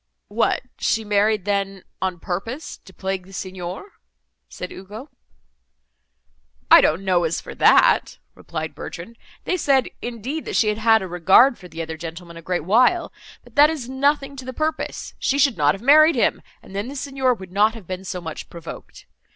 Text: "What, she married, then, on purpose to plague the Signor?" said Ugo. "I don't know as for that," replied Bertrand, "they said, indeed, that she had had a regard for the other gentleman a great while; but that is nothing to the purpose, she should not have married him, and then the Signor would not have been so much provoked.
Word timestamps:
"What, 0.29 0.61
she 0.79 1.05
married, 1.05 1.45
then, 1.45 1.83
on 2.01 2.19
purpose 2.19 2.77
to 2.85 2.91
plague 2.91 3.27
the 3.27 3.33
Signor?" 3.33 3.91
said 4.49 4.71
Ugo. 4.71 5.11
"I 6.71 6.81
don't 6.81 7.05
know 7.05 7.23
as 7.23 7.39
for 7.39 7.53
that," 7.53 8.17
replied 8.33 8.73
Bertrand, 8.73 9.15
"they 9.43 9.57
said, 9.57 9.89
indeed, 10.01 10.45
that 10.45 10.55
she 10.55 10.69
had 10.69 10.79
had 10.79 11.03
a 11.03 11.07
regard 11.07 11.59
for 11.59 11.67
the 11.67 11.83
other 11.83 11.97
gentleman 11.97 12.35
a 12.35 12.41
great 12.41 12.63
while; 12.65 13.13
but 13.43 13.53
that 13.53 13.69
is 13.69 13.87
nothing 13.87 14.35
to 14.37 14.43
the 14.45 14.53
purpose, 14.53 15.13
she 15.19 15.37
should 15.37 15.55
not 15.55 15.75
have 15.75 15.83
married 15.83 16.15
him, 16.15 16.41
and 16.63 16.75
then 16.75 16.87
the 16.87 16.95
Signor 16.95 17.35
would 17.35 17.51
not 17.51 17.75
have 17.75 17.85
been 17.85 18.03
so 18.03 18.19
much 18.19 18.49
provoked. 18.49 19.05